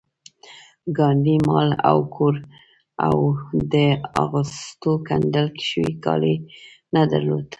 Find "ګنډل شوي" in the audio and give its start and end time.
5.07-5.93